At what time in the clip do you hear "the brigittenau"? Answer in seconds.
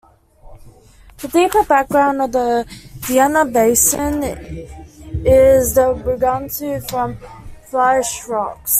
5.75-6.89